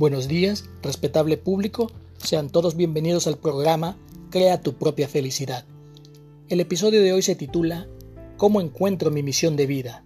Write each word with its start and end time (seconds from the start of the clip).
Buenos 0.00 0.28
días, 0.28 0.64
respetable 0.80 1.36
público, 1.36 1.92
sean 2.16 2.48
todos 2.48 2.74
bienvenidos 2.74 3.26
al 3.26 3.36
programa 3.36 3.98
Crea 4.30 4.62
tu 4.62 4.72
propia 4.78 5.08
felicidad. 5.08 5.66
El 6.48 6.60
episodio 6.60 7.02
de 7.02 7.12
hoy 7.12 7.20
se 7.20 7.34
titula 7.34 7.86
¿Cómo 8.38 8.62
encuentro 8.62 9.10
mi 9.10 9.22
misión 9.22 9.56
de 9.56 9.66
vida? 9.66 10.02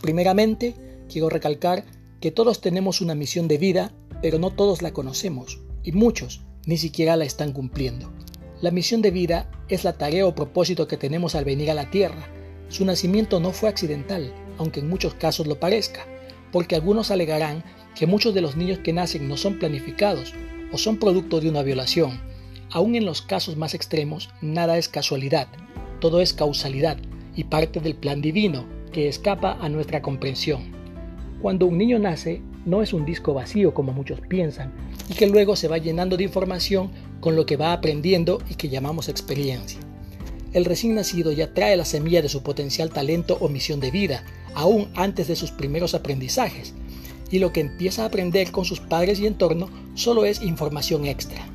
Primeramente, 0.00 0.76
quiero 1.08 1.28
recalcar 1.28 1.84
que 2.20 2.30
todos 2.30 2.60
tenemos 2.60 3.00
una 3.00 3.16
misión 3.16 3.48
de 3.48 3.58
vida, 3.58 3.92
pero 4.22 4.38
no 4.38 4.52
todos 4.52 4.80
la 4.80 4.92
conocemos, 4.92 5.58
y 5.82 5.90
muchos 5.90 6.42
ni 6.64 6.76
siquiera 6.76 7.16
la 7.16 7.24
están 7.24 7.50
cumpliendo. 7.50 8.12
La 8.60 8.70
misión 8.70 9.02
de 9.02 9.10
vida 9.10 9.50
es 9.68 9.82
la 9.82 9.94
tarea 9.94 10.24
o 10.24 10.36
propósito 10.36 10.86
que 10.86 10.98
tenemos 10.98 11.34
al 11.34 11.44
venir 11.44 11.68
a 11.72 11.74
la 11.74 11.90
Tierra. 11.90 12.32
Su 12.68 12.84
nacimiento 12.84 13.40
no 13.40 13.50
fue 13.50 13.70
accidental, 13.70 14.32
aunque 14.56 14.78
en 14.78 14.88
muchos 14.88 15.14
casos 15.14 15.48
lo 15.48 15.58
parezca, 15.58 16.06
porque 16.52 16.76
algunos 16.76 17.10
alegarán 17.10 17.64
que 17.96 18.06
muchos 18.06 18.34
de 18.34 18.40
los 18.40 18.56
niños 18.56 18.78
que 18.78 18.92
nacen 18.92 19.26
no 19.26 19.36
son 19.36 19.58
planificados 19.58 20.34
o 20.72 20.78
son 20.78 20.98
producto 20.98 21.40
de 21.40 21.48
una 21.48 21.62
violación. 21.62 22.20
Aún 22.70 22.94
en 22.94 23.04
los 23.04 23.22
casos 23.22 23.56
más 23.56 23.74
extremos, 23.74 24.30
nada 24.40 24.78
es 24.78 24.88
casualidad, 24.88 25.48
todo 26.00 26.20
es 26.20 26.32
causalidad 26.32 26.98
y 27.34 27.44
parte 27.44 27.80
del 27.80 27.94
plan 27.94 28.22
divino 28.22 28.64
que 28.92 29.08
escapa 29.08 29.58
a 29.60 29.68
nuestra 29.68 30.02
comprensión. 30.02 30.62
Cuando 31.40 31.66
un 31.66 31.78
niño 31.78 31.98
nace, 31.98 32.40
no 32.64 32.82
es 32.82 32.92
un 32.92 33.04
disco 33.04 33.34
vacío 33.34 33.74
como 33.74 33.92
muchos 33.92 34.20
piensan, 34.20 34.72
y 35.08 35.14
que 35.14 35.26
luego 35.26 35.56
se 35.56 35.68
va 35.68 35.78
llenando 35.78 36.16
de 36.16 36.24
información 36.24 36.90
con 37.20 37.36
lo 37.36 37.46
que 37.46 37.56
va 37.56 37.72
aprendiendo 37.72 38.38
y 38.48 38.54
que 38.54 38.68
llamamos 38.68 39.08
experiencia. 39.08 39.80
El 40.52 40.64
recién 40.64 40.94
nacido 40.94 41.32
ya 41.32 41.54
trae 41.54 41.76
la 41.76 41.84
semilla 41.84 42.22
de 42.22 42.28
su 42.28 42.42
potencial 42.42 42.90
talento 42.90 43.38
o 43.40 43.48
misión 43.48 43.80
de 43.80 43.90
vida, 43.90 44.24
aún 44.54 44.90
antes 44.94 45.28
de 45.28 45.36
sus 45.36 45.50
primeros 45.50 45.94
aprendizajes, 45.94 46.74
y 47.30 47.38
lo 47.38 47.52
que 47.52 47.60
empieza 47.60 48.02
a 48.02 48.06
aprender 48.06 48.52
con 48.52 48.64
sus 48.64 48.80
padres 48.80 49.18
y 49.18 49.26
entorno 49.26 49.70
solo 49.94 50.24
es 50.24 50.42
información 50.42 51.06
extra, 51.06 51.46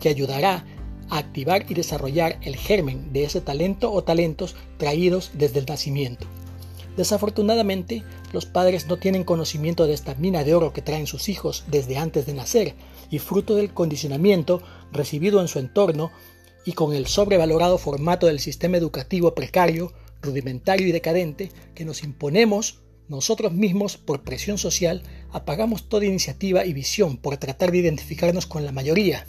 que 0.00 0.08
ayudará 0.08 0.64
a 1.10 1.18
activar 1.18 1.66
y 1.68 1.74
desarrollar 1.74 2.38
el 2.42 2.56
germen 2.56 3.12
de 3.12 3.24
ese 3.24 3.40
talento 3.40 3.92
o 3.92 4.04
talentos 4.04 4.54
traídos 4.78 5.30
desde 5.34 5.60
el 5.60 5.66
nacimiento. 5.66 6.26
Desafortunadamente, 6.96 8.02
los 8.32 8.46
padres 8.46 8.86
no 8.86 8.96
tienen 8.96 9.24
conocimiento 9.24 9.86
de 9.86 9.92
esta 9.92 10.14
mina 10.14 10.44
de 10.44 10.54
oro 10.54 10.72
que 10.72 10.82
traen 10.82 11.06
sus 11.06 11.28
hijos 11.28 11.64
desde 11.68 11.98
antes 11.98 12.26
de 12.26 12.34
nacer 12.34 12.74
y 13.10 13.18
fruto 13.18 13.54
del 13.54 13.72
condicionamiento 13.72 14.62
recibido 14.92 15.40
en 15.40 15.48
su 15.48 15.58
entorno 15.58 16.10
y 16.64 16.72
con 16.72 16.94
el 16.94 17.06
sobrevalorado 17.06 17.78
formato 17.78 18.26
del 18.26 18.40
sistema 18.40 18.76
educativo 18.76 19.34
precario, 19.34 19.92
rudimentario 20.26 20.86
y 20.86 20.92
decadente 20.92 21.50
que 21.74 21.84
nos 21.84 22.02
imponemos 22.02 22.82
nosotros 23.08 23.52
mismos, 23.52 23.96
por 23.98 24.24
presión 24.24 24.58
social, 24.58 25.02
apagamos 25.30 25.88
toda 25.88 26.06
iniciativa 26.06 26.66
y 26.66 26.72
visión 26.72 27.16
por 27.18 27.36
tratar 27.36 27.70
de 27.70 27.78
identificarnos 27.78 28.46
con 28.46 28.64
la 28.64 28.72
mayoría, 28.72 29.26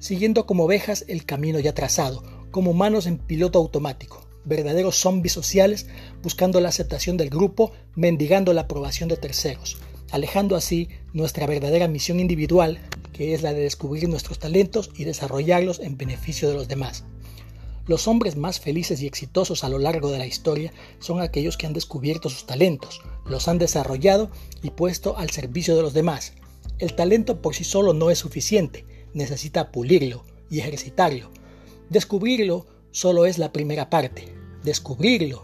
siguiendo 0.00 0.44
como 0.44 0.64
ovejas 0.64 1.04
el 1.06 1.24
camino 1.24 1.60
ya 1.60 1.72
trazado, 1.72 2.24
como 2.50 2.72
humanos 2.72 3.06
en 3.06 3.18
piloto 3.18 3.60
automático, 3.60 4.26
verdaderos 4.44 4.96
zombies 4.96 5.32
sociales 5.32 5.86
buscando 6.20 6.60
la 6.60 6.70
aceptación 6.70 7.16
del 7.16 7.30
grupo, 7.30 7.72
mendigando 7.94 8.52
la 8.52 8.62
aprobación 8.62 9.08
de 9.08 9.16
terceros, 9.16 9.78
alejando 10.10 10.56
así 10.56 10.88
nuestra 11.12 11.46
verdadera 11.46 11.86
misión 11.86 12.18
individual, 12.18 12.80
que 13.12 13.34
es 13.34 13.42
la 13.42 13.52
de 13.52 13.62
descubrir 13.62 14.08
nuestros 14.08 14.40
talentos 14.40 14.90
y 14.96 15.04
desarrollarlos 15.04 15.78
en 15.78 15.96
beneficio 15.96 16.48
de 16.48 16.54
los 16.54 16.66
demás. 16.66 17.04
Los 17.86 18.06
hombres 18.06 18.36
más 18.36 18.60
felices 18.60 19.02
y 19.02 19.06
exitosos 19.06 19.64
a 19.64 19.68
lo 19.68 19.78
largo 19.78 20.10
de 20.10 20.18
la 20.18 20.26
historia 20.26 20.72
son 21.00 21.20
aquellos 21.20 21.56
que 21.56 21.66
han 21.66 21.72
descubierto 21.72 22.30
sus 22.30 22.46
talentos, 22.46 23.02
los 23.26 23.48
han 23.48 23.58
desarrollado 23.58 24.30
y 24.62 24.70
puesto 24.70 25.16
al 25.18 25.30
servicio 25.30 25.74
de 25.74 25.82
los 25.82 25.92
demás. 25.92 26.34
El 26.78 26.94
talento 26.94 27.42
por 27.42 27.54
sí 27.54 27.64
solo 27.64 27.92
no 27.92 28.10
es 28.10 28.18
suficiente, 28.18 28.84
necesita 29.14 29.72
pulirlo 29.72 30.22
y 30.48 30.60
ejercitarlo. 30.60 31.30
Descubrirlo 31.90 32.66
solo 32.92 33.26
es 33.26 33.38
la 33.38 33.52
primera 33.52 33.90
parte. 33.90 34.32
Descubrirlo 34.62 35.42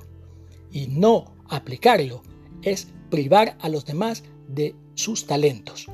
y 0.70 0.86
no 0.86 1.34
aplicarlo 1.48 2.22
es 2.62 2.86
privar 3.10 3.58
a 3.60 3.68
los 3.68 3.84
demás 3.84 4.22
de 4.46 4.76
sus 4.94 5.26
talentos. 5.26 5.86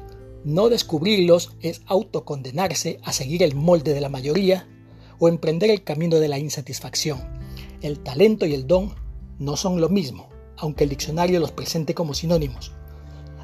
No 0.44 0.68
descubrirlos 0.68 1.56
es 1.60 1.80
autocondenarse 1.86 3.00
a 3.02 3.14
seguir 3.14 3.42
el 3.42 3.54
molde 3.54 3.94
de 3.94 4.00
la 4.02 4.10
mayoría 4.10 4.68
o 5.24 5.28
emprender 5.28 5.70
el 5.70 5.82
camino 5.84 6.18
de 6.18 6.28
la 6.28 6.38
insatisfacción. 6.38 7.18
El 7.80 8.00
talento 8.00 8.44
y 8.44 8.52
el 8.52 8.66
don 8.66 8.94
no 9.38 9.56
son 9.56 9.80
lo 9.80 9.88
mismo, 9.88 10.28
aunque 10.58 10.84
el 10.84 10.90
diccionario 10.90 11.40
los 11.40 11.50
presente 11.50 11.94
como 11.94 12.12
sinónimos. 12.12 12.72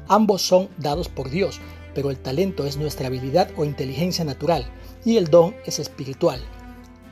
Ambos 0.07 0.43
son 0.43 0.69
dados 0.77 1.09
por 1.09 1.31
Dios, 1.31 1.59
pero 1.95 2.11
el 2.11 2.19
talento 2.19 2.67
es 2.67 2.77
nuestra 2.77 3.07
habilidad 3.07 3.49
o 3.57 3.65
inteligencia 3.65 4.23
natural 4.23 4.71
y 5.05 5.17
el 5.17 5.29
don 5.29 5.55
es 5.65 5.79
espiritual. 5.79 6.39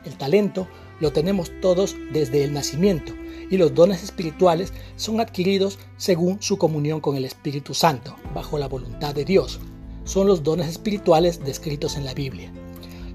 El 0.06 0.16
talento 0.19 0.68
lo 1.00 1.12
tenemos 1.12 1.50
todos 1.62 1.96
desde 2.13 2.44
el 2.44 2.53
nacimiento 2.53 3.13
y 3.50 3.58
los 3.58 3.74
dones 3.74 4.03
espirituales 4.03 4.72
son 4.97 5.19
adquiridos 5.19 5.79
según 5.97 6.44
su 6.44 6.59
comunión 6.59 7.02
con 7.02 7.16
el 7.16 7.25
Espíritu 7.25 7.74
Santo, 7.74 8.16
bajo 8.35 8.59
la 8.59 8.68
voluntad 8.68 9.16
de 9.16 9.25
Dios. 9.25 9.59
Son 10.03 10.28
los 10.28 10.44
dones 10.44 10.68
espirituales 10.68 11.44
descritos 11.44 11.97
en 11.97 12.06
la 12.06 12.13
Biblia. 12.13 12.53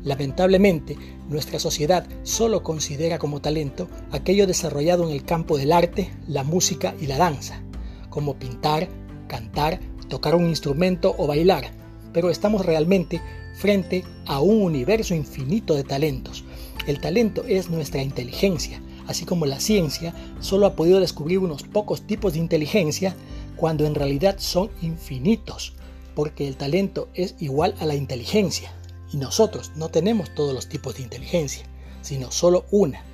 Lamentablemente, 0.05 0.99
nuestra 1.31 1.59
sociedad 1.59 2.07
solo 2.23 2.63
considera 2.63 3.19
como 3.19 3.41
talento 3.41 3.89
aquello 4.13 4.47
desarrollado 4.47 5.05
en 5.05 5.11
el 5.11 5.25
campo 5.25 5.57
del 5.57 5.73
arte, 5.73 6.11
la 6.29 6.45
música 6.45 6.95
y 7.01 7.07
la 7.07 7.17
danza, 7.17 7.63
como 8.11 8.35
pintar, 8.35 8.89
cantar, 9.29 9.81
tocar 10.09 10.35
un 10.35 10.47
instrumento 10.47 11.15
o 11.17 11.27
bailar, 11.27 11.73
pero 12.13 12.29
estamos 12.29 12.67
realmente 12.67 13.23
frente 13.55 14.05
a 14.27 14.41
un 14.41 14.61
universo 14.61 15.15
infinito 15.15 15.75
de 15.75 15.85
talentos. 15.85 16.45
El 16.87 17.01
talento 17.01 17.45
es 17.49 17.71
nuestra 17.71 18.03
inteligencia, 18.03 18.83
así 19.07 19.25
como 19.25 19.47
la 19.47 19.59
ciencia 19.59 20.15
solo 20.39 20.67
ha 20.67 20.77
podido 20.77 21.01
descubrir 21.01 21.39
unos 21.39 21.63
pocos 21.63 22.07
tipos 22.07 22.35
de 22.35 22.41
inteligencia 22.41 23.17
cuando 23.57 23.87
en 23.87 23.95
realidad 23.95 24.37
son 24.39 24.71
infinitos, 24.83 25.75
porque 26.15 26.47
el 26.47 26.57
talento 26.57 27.09
es 27.15 27.37
igual 27.39 27.75
a 27.81 27.87
la 27.87 27.95
inteligencia. 27.95 28.71
Y 29.15 29.17
nosotros 29.17 29.71
no 29.77 29.91
tenemos 29.91 30.35
todos 30.35 30.53
los 30.53 30.69
tipos 30.69 30.97
de 30.97 31.03
inteligencia, 31.05 31.65
sino 32.03 32.33
solo 32.33 32.65
una. 32.73 33.05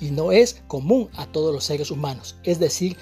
Y 0.00 0.10
no 0.10 0.32
es 0.32 0.64
común 0.66 1.08
a 1.14 1.26
todos 1.26 1.54
los 1.54 1.62
seres 1.62 1.92
humanos. 1.92 2.34
Es 2.42 2.58
decir, 2.58 2.96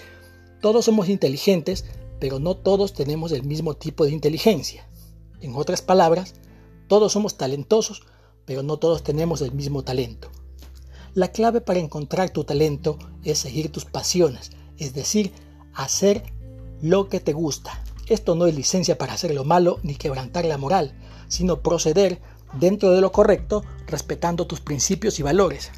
todos 0.60 0.84
somos 0.84 1.09
inteligentes, 1.09 1.87
pero 2.21 2.41
no 2.41 2.55
todos 2.55 2.93
tenemos 2.93 3.32
el 3.32 3.44
mismo 3.44 3.72
tipo 3.72 4.05
de 4.05 4.12
inteligencia. 4.12 4.87
En 5.41 5.56
otras 5.56 5.81
palabras, 5.81 6.34
todos 6.87 7.15
somos 7.15 7.38
talentosos, 7.38 8.03
pero 8.44 8.62
no 8.62 8.76
todos 8.76 9.03
tenemos 9.03 9.41
el 9.41 9.53
mismo 9.53 9.82
talento. 9.82 10.31
La 11.15 11.32
clave 11.32 11.62
para 11.62 11.81
encontrar 11.81 12.28
tu 12.28 12.44
talento 12.44 12.99
es 13.22 13.38
seguir 13.38 13.72
tus 13.72 13.87
pasiones, 13.87 14.50
es 14.76 14.93
decir, 14.93 15.32
hacer 15.72 16.25
lo 16.82 17.09
que 17.09 17.21
te 17.21 17.32
gusta. 17.32 17.82
Esto 18.06 18.34
no 18.34 18.47
es 18.47 18.55
licencia 18.55 18.99
para 18.99 19.15
hacer 19.15 19.32
lo 19.34 19.44
malo 19.44 19.78
ni 19.82 19.94
quebrantar 19.94 20.44
la 20.44 20.59
moral, 20.59 20.94
sino 21.28 21.62
proceder 21.62 22.21
dentro 22.59 22.91
de 22.91 23.01
lo 23.01 23.13
correcto, 23.13 23.65
respetando 23.87 24.47
tus 24.47 24.61
principios 24.61 25.19
y 25.19 25.23
valores. 25.23 25.71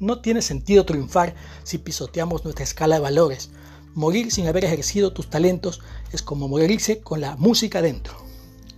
No 0.00 0.20
tiene 0.20 0.42
sentido 0.42 0.84
triunfar 0.84 1.34
si 1.64 1.78
pisoteamos 1.78 2.44
nuestra 2.44 2.64
escala 2.64 2.96
de 2.96 3.02
valores. 3.02 3.50
Morir 3.94 4.30
sin 4.30 4.46
haber 4.46 4.64
ejercido 4.64 5.12
tus 5.12 5.28
talentos 5.28 5.80
es 6.12 6.22
como 6.22 6.46
morirse 6.46 7.00
con 7.00 7.20
la 7.20 7.36
música 7.36 7.82
dentro. 7.82 8.14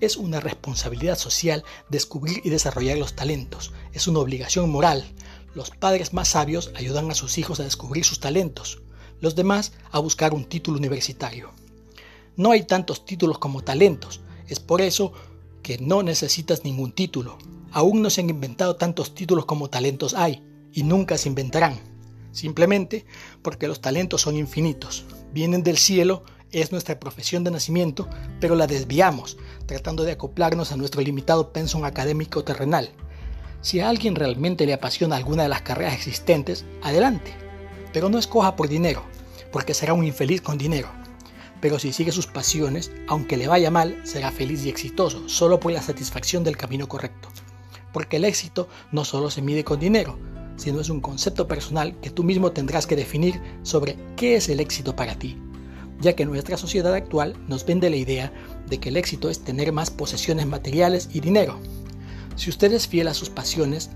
Es 0.01 0.17
una 0.17 0.41
responsabilidad 0.41 1.19
social 1.19 1.63
descubrir 1.91 2.41
y 2.43 2.49
desarrollar 2.49 2.97
los 2.97 3.15
talentos. 3.15 3.73
Es 3.93 4.09
una 4.09 4.21
obligación 4.21 4.71
moral. 4.71 5.05
Los 5.55 5.71
padres 5.71 6.15
más 6.15 6.29
sabios 6.29 6.73
ayudan 6.75 7.11
a 7.11 7.15
sus 7.15 7.37
hijos 7.37 7.61
a 7.61 7.65
descubrir 7.65 8.05
sus 8.05 8.21
talentos. 8.21 8.81
Los 9.21 9.35
demás 9.35 9.73
a 9.91 9.99
buscar 9.99 10.33
un 10.33 10.47
título 10.47 10.79
universitario. 10.79 11.51
No 12.37 12.53
hay 12.53 12.63
tantos 12.63 13.05
títulos 13.05 13.39
como 13.39 13.63
talentos. 13.63 14.21
Es 14.49 14.59
por 14.59 14.81
eso 14.81 15.13
no 15.79 16.03
necesitas 16.03 16.65
ningún 16.65 16.93
título. 16.93 17.39
Aún 17.73 18.03
no 18.03 18.11
se 18.11 18.21
han 18.21 18.31
inventado 18.31 18.77
tantos 18.77 19.15
títulos 19.15 19.47
como 19.47 19.71
talentos 19.71 20.15
hay 20.15 20.43
y 20.73 20.83
nunca 20.83 21.19
se 21.19 21.29
inventarán. 21.29 21.79
Simplemente 22.33 23.05
porque 23.43 23.69
los 23.69 23.81
talentos 23.81 24.23
son 24.23 24.37
infinitos. 24.37 25.05
Vienen 25.33 25.63
del 25.63 25.79
cielo, 25.79 26.25
es 26.51 26.73
nuestra 26.73 26.99
profesión 26.99 27.45
de 27.45 27.51
nacimiento, 27.51 28.09
pero 28.41 28.57
la 28.57 28.67
desviamos, 28.67 29.37
tratando 29.67 30.05
de 30.05 30.13
acoplarnos 30.13 30.73
a 30.73 30.77
nuestro 30.77 31.01
limitado 31.01 31.53
pensum 31.53 31.85
académico 31.85 32.43
terrenal. 32.43 32.91
Si 33.61 33.81
a 33.81 33.89
alguien 33.89 34.17
realmente 34.17 34.67
le 34.67 34.73
apasiona 34.73 35.17
alguna 35.17 35.45
de 35.45 35.49
las 35.49 35.63
carreras 35.63 35.95
existentes, 35.95 36.65
adelante. 36.83 37.33
Pero 37.93 38.09
no 38.09 38.19
escoja 38.19 38.57
por 38.57 38.69
dinero, 38.69 39.03
porque 39.53 39.75
será 39.75 39.93
un 39.93 40.05
infeliz 40.05 40.41
con 40.41 40.59
dinero 40.59 41.00
pero 41.61 41.79
si 41.79 41.93
sigue 41.93 42.13
sus 42.13 42.27
pasiones, 42.27 42.91
aunque 43.07 43.37
le 43.37 43.49
vaya 43.49 43.71
mal, 43.71 44.01
será 44.05 44.31
feliz 44.31 44.65
y 44.65 44.69
exitoso, 44.69 45.29
solo 45.29 45.61
por 45.61 45.73
la 45.73 45.83
satisfacción 45.83 46.45
del 46.45 46.57
camino 46.57 46.89
correcto. 46.89 47.29
Porque 47.93 48.17
el 48.17 48.25
éxito 48.25 48.69
no 48.93 49.05
solo 49.05 49.31
se 49.31 49.43
mide 49.43 49.65
con 49.65 49.81
dinero, 49.81 50.19
sino 50.57 50.81
es 50.81 50.91
un 50.91 51.01
concepto 51.01 51.49
personal 51.49 51.99
que 52.01 52.11
tú 52.11 52.23
mismo 52.23 52.53
tendrás 52.53 52.87
que 52.87 52.97
definir 52.97 53.41
sobre 53.63 53.97
qué 54.17 54.37
es 54.37 54.49
el 54.49 54.61
éxito 54.61 54.95
para 54.95 55.19
ti, 55.19 55.39
ya 56.01 56.15
que 56.15 56.27
nuestra 56.27 56.57
sociedad 56.57 56.95
actual 56.95 57.37
nos 57.49 57.65
vende 57.65 57.91
la 57.91 57.97
idea 57.97 58.33
de 58.69 58.79
que 58.79 58.91
el 58.91 58.97
éxito 58.97 59.31
es 59.31 59.41
tener 59.41 59.73
más 59.73 59.91
posesiones 59.91 60.47
materiales 60.47 61.09
y 61.13 61.21
dinero. 61.21 61.59
Si 62.37 62.51
usted 62.51 62.73
es 62.73 62.89
fiel 62.89 63.09
a 63.09 63.15
sus 63.15 63.29
pasiones, 63.31 63.91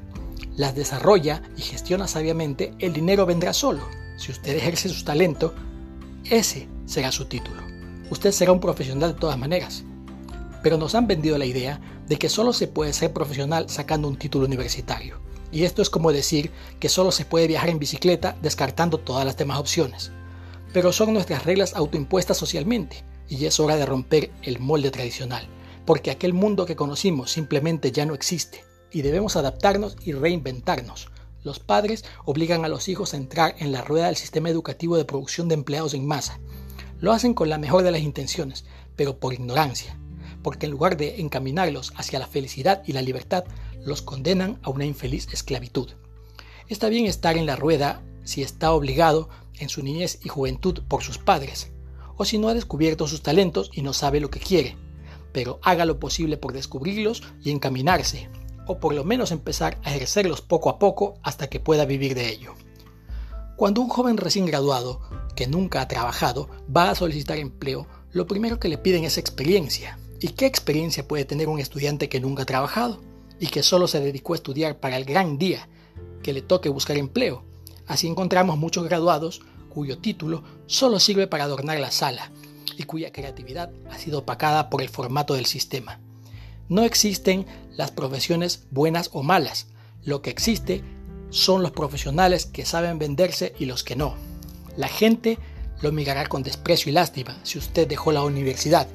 las 0.56 0.74
desarrolla 0.74 1.42
y 1.56 1.62
gestiona 1.62 2.06
sabiamente, 2.06 2.74
el 2.78 2.92
dinero 2.92 3.26
vendrá 3.26 3.52
solo. 3.52 3.82
Si 4.16 4.30
usted 4.30 4.56
ejerce 4.56 4.88
su 4.88 5.04
talento, 5.04 5.54
ese 6.24 6.68
será 6.86 7.12
su 7.12 7.26
título. 7.26 7.62
Usted 8.10 8.32
será 8.32 8.52
un 8.52 8.60
profesional 8.60 9.14
de 9.14 9.20
todas 9.20 9.38
maneras. 9.38 9.84
Pero 10.62 10.78
nos 10.78 10.94
han 10.94 11.06
vendido 11.06 11.36
la 11.38 11.46
idea 11.46 11.80
de 12.06 12.16
que 12.16 12.28
solo 12.28 12.52
se 12.52 12.68
puede 12.68 12.92
ser 12.92 13.12
profesional 13.12 13.68
sacando 13.68 14.08
un 14.08 14.16
título 14.16 14.46
universitario. 14.46 15.18
Y 15.52 15.64
esto 15.64 15.82
es 15.82 15.90
como 15.90 16.12
decir 16.12 16.50
que 16.80 16.88
solo 16.88 17.12
se 17.12 17.24
puede 17.24 17.46
viajar 17.46 17.70
en 17.70 17.78
bicicleta 17.78 18.36
descartando 18.42 18.98
todas 18.98 19.24
las 19.24 19.36
demás 19.36 19.58
opciones. 19.58 20.10
Pero 20.72 20.92
son 20.92 21.12
nuestras 21.12 21.44
reglas 21.44 21.74
autoimpuestas 21.74 22.36
socialmente 22.36 23.04
y 23.28 23.44
es 23.44 23.60
hora 23.60 23.76
de 23.76 23.86
romper 23.86 24.30
el 24.42 24.58
molde 24.58 24.90
tradicional, 24.90 25.46
porque 25.86 26.10
aquel 26.10 26.32
mundo 26.32 26.66
que 26.66 26.76
conocimos 26.76 27.30
simplemente 27.30 27.92
ya 27.92 28.04
no 28.04 28.14
existe 28.14 28.64
y 28.90 29.02
debemos 29.02 29.36
adaptarnos 29.36 29.96
y 30.04 30.12
reinventarnos. 30.12 31.08
Los 31.42 31.58
padres 31.58 32.04
obligan 32.24 32.64
a 32.64 32.68
los 32.68 32.88
hijos 32.88 33.12
a 33.12 33.18
entrar 33.18 33.54
en 33.58 33.70
la 33.70 33.82
rueda 33.82 34.06
del 34.06 34.16
sistema 34.16 34.48
educativo 34.48 34.96
de 34.96 35.04
producción 35.04 35.46
de 35.48 35.54
empleados 35.54 35.94
en 35.94 36.06
masa. 36.06 36.40
Lo 37.04 37.12
hacen 37.12 37.34
con 37.34 37.50
la 37.50 37.58
mejor 37.58 37.82
de 37.82 37.90
las 37.90 38.00
intenciones, 38.00 38.64
pero 38.96 39.18
por 39.18 39.34
ignorancia, 39.34 39.98
porque 40.42 40.64
en 40.64 40.72
lugar 40.72 40.96
de 40.96 41.20
encaminarlos 41.20 41.92
hacia 41.98 42.18
la 42.18 42.26
felicidad 42.26 42.82
y 42.86 42.94
la 42.94 43.02
libertad, 43.02 43.44
los 43.84 44.00
condenan 44.00 44.58
a 44.62 44.70
una 44.70 44.86
infeliz 44.86 45.28
esclavitud. 45.30 45.90
Está 46.66 46.88
bien 46.88 47.04
estar 47.04 47.36
en 47.36 47.44
la 47.44 47.56
rueda 47.56 48.02
si 48.22 48.42
está 48.42 48.72
obligado 48.72 49.28
en 49.58 49.68
su 49.68 49.82
niñez 49.82 50.18
y 50.24 50.30
juventud 50.30 50.80
por 50.88 51.02
sus 51.02 51.18
padres, 51.18 51.72
o 52.16 52.24
si 52.24 52.38
no 52.38 52.48
ha 52.48 52.54
descubierto 52.54 53.06
sus 53.06 53.20
talentos 53.20 53.70
y 53.74 53.82
no 53.82 53.92
sabe 53.92 54.18
lo 54.18 54.30
que 54.30 54.40
quiere, 54.40 54.78
pero 55.30 55.60
haga 55.62 55.84
lo 55.84 56.00
posible 56.00 56.38
por 56.38 56.54
descubrirlos 56.54 57.22
y 57.42 57.50
encaminarse, 57.50 58.30
o 58.66 58.78
por 58.78 58.94
lo 58.94 59.04
menos 59.04 59.30
empezar 59.30 59.78
a 59.84 59.94
ejercerlos 59.94 60.40
poco 60.40 60.70
a 60.70 60.78
poco 60.78 61.18
hasta 61.22 61.48
que 61.48 61.60
pueda 61.60 61.84
vivir 61.84 62.14
de 62.14 62.30
ello. 62.30 62.54
Cuando 63.56 63.82
un 63.82 63.90
joven 63.90 64.16
recién 64.16 64.46
graduado, 64.46 65.02
que 65.34 65.46
nunca 65.46 65.80
ha 65.80 65.88
trabajado, 65.88 66.48
va 66.74 66.90
a 66.90 66.94
solicitar 66.94 67.38
empleo, 67.38 67.86
lo 68.12 68.26
primero 68.26 68.60
que 68.60 68.68
le 68.68 68.78
piden 68.78 69.04
es 69.04 69.18
experiencia. 69.18 69.98
¿Y 70.20 70.28
qué 70.28 70.46
experiencia 70.46 71.06
puede 71.06 71.24
tener 71.24 71.48
un 71.48 71.58
estudiante 71.58 72.08
que 72.08 72.20
nunca 72.20 72.44
ha 72.44 72.46
trabajado 72.46 73.00
y 73.40 73.48
que 73.48 73.62
solo 73.62 73.88
se 73.88 74.00
dedicó 74.00 74.32
a 74.32 74.36
estudiar 74.36 74.78
para 74.78 74.96
el 74.96 75.04
gran 75.04 75.38
día 75.38 75.68
que 76.22 76.32
le 76.32 76.40
toque 76.40 76.68
buscar 76.68 76.96
empleo? 76.96 77.44
Así 77.86 78.06
encontramos 78.06 78.56
muchos 78.56 78.84
graduados 78.84 79.42
cuyo 79.68 79.98
título 79.98 80.44
solo 80.66 81.00
sirve 81.00 81.26
para 81.26 81.44
adornar 81.44 81.80
la 81.80 81.90
sala 81.90 82.30
y 82.76 82.84
cuya 82.84 83.12
creatividad 83.12 83.70
ha 83.90 83.98
sido 83.98 84.20
opacada 84.20 84.70
por 84.70 84.82
el 84.82 84.88
formato 84.88 85.34
del 85.34 85.46
sistema. 85.46 86.00
No 86.68 86.82
existen 86.82 87.46
las 87.72 87.90
profesiones 87.90 88.66
buenas 88.70 89.10
o 89.12 89.22
malas, 89.22 89.66
lo 90.04 90.22
que 90.22 90.30
existe 90.30 90.82
son 91.30 91.62
los 91.62 91.72
profesionales 91.72 92.46
que 92.46 92.64
saben 92.64 92.98
venderse 92.98 93.54
y 93.58 93.66
los 93.66 93.82
que 93.84 93.96
no. 93.96 94.14
La 94.76 94.88
gente 94.88 95.38
lo 95.82 95.92
mirará 95.92 96.26
con 96.26 96.42
desprecio 96.42 96.90
y 96.90 96.94
lástima 96.94 97.38
si 97.44 97.58
usted 97.58 97.86
dejó 97.86 98.10
la 98.10 98.22
universidad, 98.22 98.88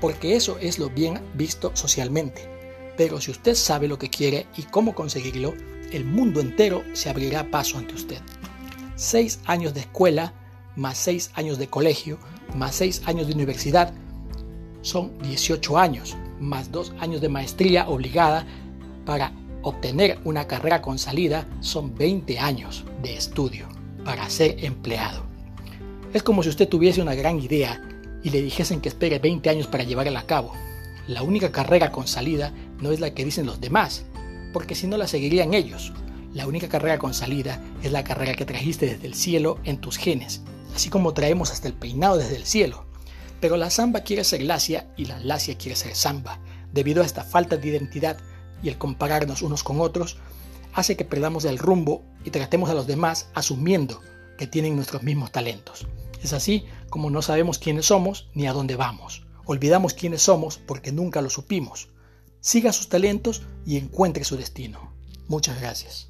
porque 0.00 0.34
eso 0.34 0.56
es 0.58 0.78
lo 0.78 0.88
bien 0.88 1.20
visto 1.34 1.72
socialmente. 1.74 2.48
Pero 2.96 3.20
si 3.20 3.30
usted 3.30 3.54
sabe 3.54 3.88
lo 3.88 3.98
que 3.98 4.08
quiere 4.08 4.46
y 4.56 4.62
cómo 4.62 4.94
conseguirlo, 4.94 5.54
el 5.92 6.04
mundo 6.04 6.40
entero 6.40 6.84
se 6.94 7.10
abrirá 7.10 7.50
paso 7.50 7.76
ante 7.76 7.94
usted. 7.94 8.20
Seis 8.96 9.40
años 9.44 9.74
de 9.74 9.80
escuela, 9.80 10.32
más 10.76 10.96
seis 10.96 11.30
años 11.34 11.58
de 11.58 11.68
colegio, 11.68 12.18
más 12.54 12.76
seis 12.76 13.02
años 13.06 13.26
de 13.26 13.34
universidad, 13.34 13.92
son 14.82 15.18
18 15.18 15.78
años, 15.78 16.16
más 16.38 16.72
dos 16.72 16.92
años 17.00 17.20
de 17.20 17.28
maestría 17.28 17.88
obligada 17.88 18.46
para 19.04 19.32
obtener 19.62 20.18
una 20.24 20.46
carrera 20.46 20.80
con 20.80 20.98
salida, 20.98 21.46
son 21.60 21.94
20 21.94 22.38
años 22.38 22.84
de 23.02 23.14
estudio 23.14 23.79
para 24.04 24.28
ser 24.30 24.64
empleado. 24.64 25.24
Es 26.12 26.22
como 26.22 26.42
si 26.42 26.48
usted 26.48 26.68
tuviese 26.68 27.00
una 27.02 27.14
gran 27.14 27.38
idea 27.40 27.80
y 28.22 28.30
le 28.30 28.42
dijesen 28.42 28.80
que 28.80 28.88
espere 28.88 29.18
20 29.18 29.48
años 29.48 29.66
para 29.66 29.84
llevarla 29.84 30.20
a 30.20 30.26
cabo. 30.26 30.52
La 31.06 31.22
única 31.22 31.52
carrera 31.52 31.90
con 31.90 32.06
salida 32.06 32.52
no 32.80 32.92
es 32.92 33.00
la 33.00 33.14
que 33.14 33.24
dicen 33.24 33.46
los 33.46 33.60
demás, 33.60 34.04
porque 34.52 34.74
si 34.74 34.86
no 34.86 34.96
la 34.96 35.06
seguirían 35.06 35.54
ellos. 35.54 35.92
La 36.32 36.46
única 36.46 36.68
carrera 36.68 36.98
con 36.98 37.14
salida 37.14 37.60
es 37.82 37.90
la 37.92 38.04
carrera 38.04 38.34
que 38.34 38.44
trajiste 38.44 38.86
desde 38.86 39.06
el 39.06 39.14
cielo 39.14 39.58
en 39.64 39.78
tus 39.78 39.96
genes, 39.96 40.42
así 40.74 40.88
como 40.88 41.14
traemos 41.14 41.50
hasta 41.50 41.68
el 41.68 41.74
peinado 41.74 42.16
desde 42.16 42.36
el 42.36 42.44
cielo. 42.46 42.86
Pero 43.40 43.56
la 43.56 43.70
samba 43.70 44.00
quiere 44.00 44.22
ser 44.22 44.42
lacia 44.42 44.92
y 44.96 45.06
la 45.06 45.18
lacia 45.18 45.56
quiere 45.56 45.74
ser 45.74 45.94
samba. 45.94 46.38
Debido 46.72 47.02
a 47.02 47.06
esta 47.06 47.24
falta 47.24 47.56
de 47.56 47.68
identidad 47.68 48.18
y 48.62 48.68
el 48.68 48.78
compararnos 48.78 49.42
unos 49.42 49.64
con 49.64 49.80
otros, 49.80 50.18
hace 50.72 50.96
que 50.96 51.04
perdamos 51.04 51.44
el 51.44 51.58
rumbo 51.58 52.02
y 52.24 52.30
tratemos 52.30 52.70
a 52.70 52.74
los 52.74 52.86
demás 52.86 53.28
asumiendo 53.34 54.00
que 54.38 54.46
tienen 54.46 54.76
nuestros 54.76 55.02
mismos 55.02 55.32
talentos. 55.32 55.86
Es 56.22 56.32
así 56.32 56.64
como 56.88 57.10
no 57.10 57.22
sabemos 57.22 57.58
quiénes 57.58 57.86
somos 57.86 58.28
ni 58.34 58.46
a 58.46 58.52
dónde 58.52 58.76
vamos. 58.76 59.26
Olvidamos 59.44 59.94
quiénes 59.94 60.22
somos 60.22 60.58
porque 60.58 60.92
nunca 60.92 61.22
lo 61.22 61.30
supimos. 61.30 61.88
Siga 62.40 62.72
sus 62.72 62.88
talentos 62.88 63.42
y 63.66 63.76
encuentre 63.76 64.24
su 64.24 64.36
destino. 64.36 64.92
Muchas 65.28 65.60
gracias. 65.60 66.09